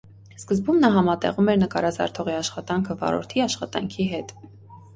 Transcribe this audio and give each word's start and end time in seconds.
Սկզբում 0.35 0.79
նա 0.85 0.89
համատեղում 0.95 1.51
էր 1.53 1.59
նկարազարդողի 1.65 2.35
աշխատանքը 2.39 2.99
վարորդի 3.05 3.47
աշխատանքի 3.47 4.11
հետ։ 4.19 4.37